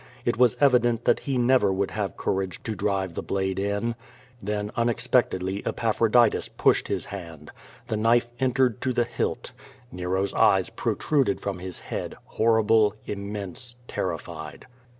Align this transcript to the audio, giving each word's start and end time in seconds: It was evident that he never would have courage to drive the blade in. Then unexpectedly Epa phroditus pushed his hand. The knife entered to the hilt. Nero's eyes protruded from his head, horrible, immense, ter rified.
It 0.25 0.35
was 0.35 0.57
evident 0.59 1.05
that 1.05 1.19
he 1.19 1.37
never 1.37 1.71
would 1.71 1.91
have 1.91 2.17
courage 2.17 2.63
to 2.63 2.73
drive 2.73 3.13
the 3.13 3.21
blade 3.21 3.59
in. 3.59 3.93
Then 4.41 4.71
unexpectedly 4.75 5.61
Epa 5.61 5.93
phroditus 5.93 6.49
pushed 6.57 6.87
his 6.87 7.05
hand. 7.05 7.51
The 7.85 7.97
knife 7.97 8.25
entered 8.39 8.81
to 8.81 8.93
the 8.93 9.03
hilt. 9.03 9.51
Nero's 9.91 10.33
eyes 10.33 10.71
protruded 10.71 11.39
from 11.39 11.59
his 11.59 11.81
head, 11.81 12.15
horrible, 12.25 12.95
immense, 13.05 13.75
ter 13.87 14.07
rified. 14.17 14.63